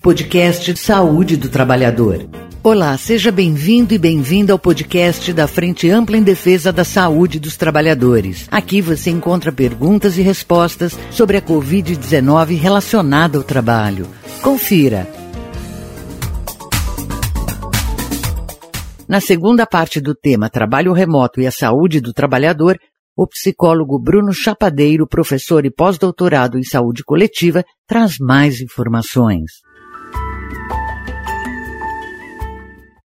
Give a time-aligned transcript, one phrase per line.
[0.00, 2.28] podcast Saúde do Trabalhador.
[2.62, 7.56] Olá, seja bem-vindo e bem-vinda ao podcast da Frente Ampla em Defesa da Saúde dos
[7.56, 8.46] Trabalhadores.
[8.50, 14.06] Aqui você encontra perguntas e respostas sobre a Covid-19 relacionada ao trabalho.
[14.40, 15.08] Confira.
[19.08, 22.78] Na segunda parte do tema Trabalho Remoto e a Saúde do Trabalhador,
[23.16, 29.50] o psicólogo Bruno Chapadeiro, professor e pós-doutorado em saúde coletiva, traz mais informações.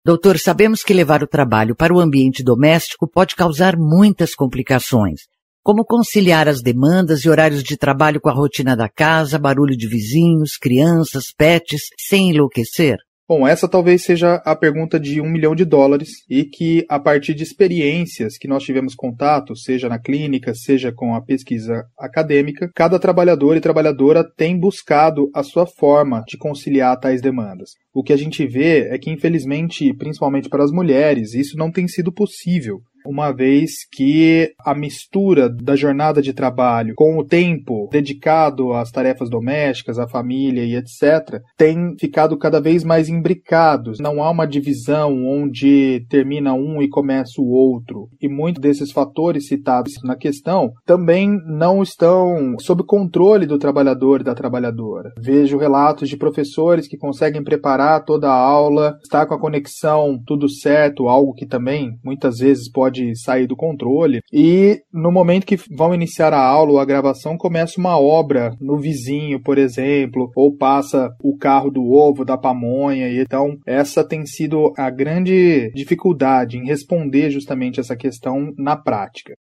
[0.09, 5.25] Doutor, sabemos que levar o trabalho para o ambiente doméstico pode causar muitas complicações.
[5.63, 9.87] Como conciliar as demandas e horários de trabalho com a rotina da casa, barulho de
[9.87, 12.97] vizinhos, crianças, pets, sem enlouquecer?
[13.29, 17.35] Bom, essa talvez seja a pergunta de um milhão de dólares e que, a partir
[17.35, 22.99] de experiências que nós tivemos contato, seja na clínica, seja com a pesquisa acadêmica, cada
[22.99, 27.73] trabalhador e trabalhadora tem buscado a sua forma de conciliar tais demandas.
[27.93, 31.87] O que a gente vê é que, infelizmente, principalmente para as mulheres, isso não tem
[31.87, 38.75] sido possível uma vez que a mistura da jornada de trabalho com o tempo dedicado
[38.75, 43.99] às tarefas domésticas, à família e etc., tem ficado cada vez mais imbricados.
[43.99, 48.09] Não há uma divisão onde termina um e começa o outro.
[48.21, 54.25] E muitos desses fatores citados na questão também não estão sob controle do trabalhador e
[54.25, 55.13] da trabalhadora.
[55.19, 60.49] Vejo relatos de professores que conseguem preparar toda a aula, estar com a conexão tudo
[60.49, 64.21] certo, algo que também muitas vezes pode pode sair do controle.
[64.33, 68.79] E no momento que vão iniciar a aula ou a gravação, começa uma obra no
[68.79, 73.09] vizinho, por exemplo, ou passa o carro do ovo, da pamonha.
[73.09, 79.35] E então, essa tem sido a grande dificuldade em responder justamente essa questão na prática.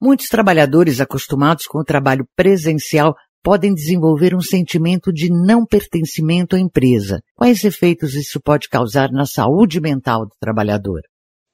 [0.00, 6.60] Muitos trabalhadores acostumados com o trabalho presencial podem desenvolver um sentimento de não pertencimento à
[6.60, 7.20] empresa.
[7.34, 11.00] Quais efeitos isso pode causar na saúde mental do trabalhador?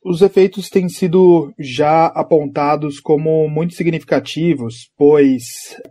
[0.04, 5.44] Os efeitos têm sido já apontados como muito significativos, pois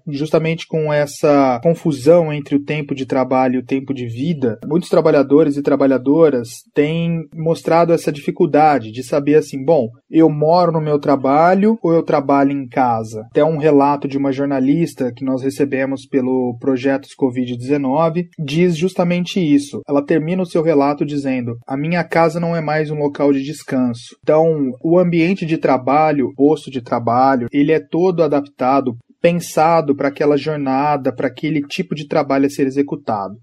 [0.07, 4.88] justamente com essa confusão entre o tempo de trabalho e o tempo de vida, muitos
[4.88, 11.00] trabalhadores e trabalhadoras têm mostrado essa dificuldade de saber assim, bom, eu moro no meu
[11.00, 13.25] trabalho ou eu trabalho em casa?
[13.31, 19.81] Até um relato de uma jornalista que nós recebemos pelo Projetos Covid-19 diz justamente isso.
[19.90, 23.41] Ela termina o seu relato dizendo: "A minha casa não é mais um local de
[23.41, 24.18] descanso isso.
[24.22, 30.09] Então, o ambiente de trabalho, o posto de trabalho, ele é todo adaptado, pensado para
[30.09, 33.36] aquela jornada, para aquele tipo de trabalho a ser executado.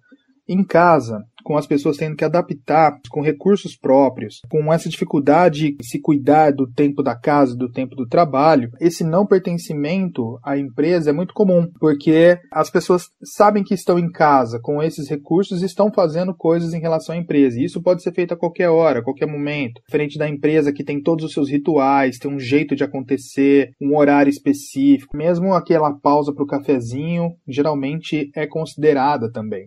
[0.47, 1.19] Em casa,
[1.51, 6.53] com as pessoas tendo que adaptar com recursos próprios, com essa dificuldade de se cuidar
[6.53, 11.35] do tempo da casa, do tempo do trabalho, esse não pertencimento à empresa é muito
[11.35, 16.33] comum, porque as pessoas sabem que estão em casa com esses recursos e estão fazendo
[16.33, 17.59] coisas em relação à empresa.
[17.59, 19.83] E isso pode ser feito a qualquer hora, a qualquer momento.
[19.85, 23.97] Diferente da empresa que tem todos os seus rituais, tem um jeito de acontecer, um
[23.97, 29.67] horário específico, mesmo aquela pausa para o cafezinho, geralmente é considerada também.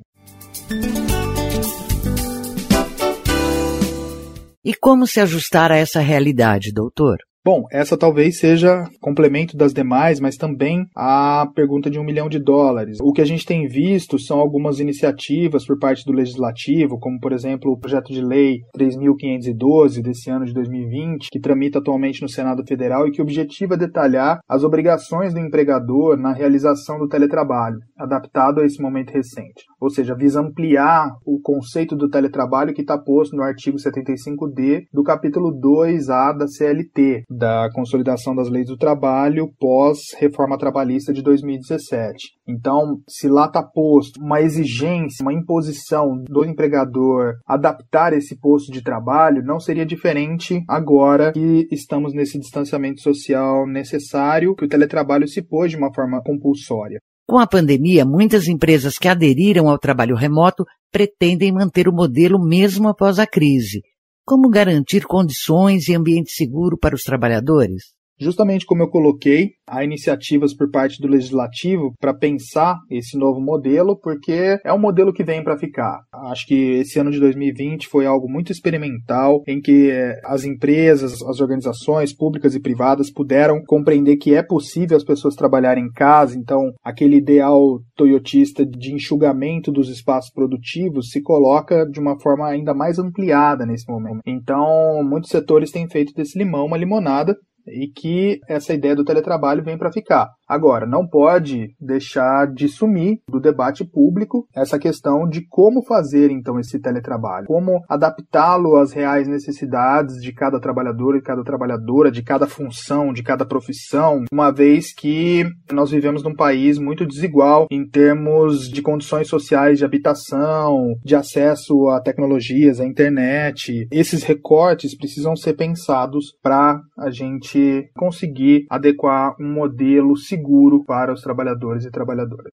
[4.66, 7.18] E como se ajustar a essa realidade, doutor?
[7.46, 12.40] Bom, essa talvez seja complemento das demais, mas também a pergunta de um milhão de
[12.40, 13.00] dólares.
[13.02, 17.34] O que a gente tem visto são algumas iniciativas por parte do legislativo, como por
[17.34, 22.64] exemplo o projeto de lei 3.512 desse ano de 2020, que tramita atualmente no Senado
[22.66, 28.66] Federal e que objetiva detalhar as obrigações do empregador na realização do teletrabalho, adaptado a
[28.66, 29.66] esse momento recente.
[29.81, 35.04] Ou seja, visa ampliar o conceito do teletrabalho que está posto no artigo 75D do
[35.04, 42.18] capítulo 2A da CLT da consolidação das leis do trabalho pós-reforma trabalhista de 2017.
[42.48, 48.84] Então, se lá está posto uma exigência, uma imposição do empregador adaptar esse posto de
[48.84, 55.42] trabalho, não seria diferente agora que estamos nesse distanciamento social necessário, que o teletrabalho se
[55.42, 57.00] pôs de uma forma compulsória.
[57.26, 62.90] Com a pandemia, muitas empresas que aderiram ao trabalho remoto pretendem manter o modelo mesmo
[62.90, 63.81] após a crise.
[64.25, 67.94] Como garantir condições e ambiente seguro para os trabalhadores?
[68.19, 74.00] Justamente como eu coloquei, há iniciativas por parte do legislativo para pensar esse novo modelo,
[74.00, 76.00] porque é um modelo que vem para ficar.
[76.31, 81.21] Acho que esse ano de 2020 foi algo muito experimental, em que eh, as empresas,
[81.24, 86.38] as organizações públicas e privadas puderam compreender que é possível as pessoas trabalharem em casa,
[86.38, 92.74] então aquele ideal toyotista de enxugamento dos espaços produtivos se coloca de uma forma ainda
[92.74, 94.21] mais ampliada nesse momento.
[94.25, 97.36] Então, muitos setores têm feito desse limão uma limonada
[97.68, 100.30] e que essa ideia do teletrabalho vem para ficar.
[100.54, 106.60] Agora, não pode deixar de sumir do debate público essa questão de como fazer então
[106.60, 112.46] esse teletrabalho, como adaptá-lo às reais necessidades de cada trabalhador e cada trabalhadora, de cada
[112.46, 118.70] função, de cada profissão, uma vez que nós vivemos num país muito desigual em termos
[118.70, 123.88] de condições sociais de habitação, de acesso a tecnologias, à internet.
[123.92, 131.22] Esses recortes precisam ser pensados para a gente conseguir adequar um modelo seguro para os
[131.22, 132.51] trabalhadores e trabalhadoras.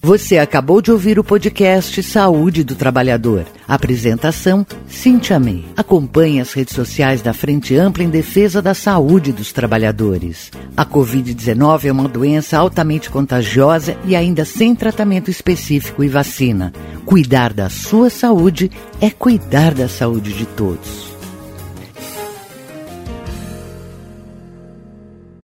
[0.00, 3.44] Você acabou de ouvir o podcast Saúde do Trabalhador.
[3.66, 5.64] Apresentação: Cintia May.
[5.76, 10.52] Acompanhe as redes sociais da Frente Ampla em Defesa da Saúde dos Trabalhadores.
[10.76, 16.72] A Covid-19 é uma doença altamente contagiosa e ainda sem tratamento específico e vacina.
[17.04, 18.70] Cuidar da sua saúde
[19.00, 21.15] é cuidar da saúde de todos.